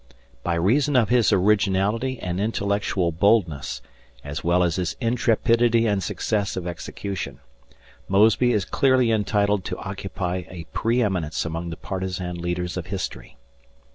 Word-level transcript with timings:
By 0.41 0.55
reason 0.55 0.95
of 0.95 1.09
his 1.09 1.31
originality 1.31 2.17
and 2.19 2.41
intellectual 2.41 3.11
boldness, 3.11 3.83
as 4.23 4.43
well 4.43 4.63
as 4.63 4.77
his 4.77 4.95
intrepidity 4.99 5.85
and 5.85 6.01
success 6.01 6.57
of 6.57 6.65
execution, 6.65 7.39
Mosby 8.07 8.51
is 8.51 8.65
clearly 8.65 9.11
entitled 9.11 9.63
to 9.65 9.77
occupy 9.77 10.37
a 10.49 10.65
preëminence 10.73 11.45
among 11.45 11.69
the 11.69 11.77
partisan 11.77 12.41
leaders 12.41 12.77
of 12.77 12.87
history. 12.87 13.37